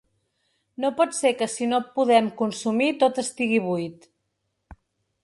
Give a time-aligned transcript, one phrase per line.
[0.85, 4.09] No pot ser que si no podem consumir tot estigui buit.